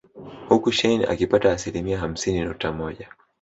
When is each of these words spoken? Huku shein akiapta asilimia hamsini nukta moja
Huku 0.49 0.71
shein 0.71 1.05
akiapta 1.09 1.51
asilimia 1.51 1.97
hamsini 1.97 2.41
nukta 2.45 2.71
moja 2.71 3.07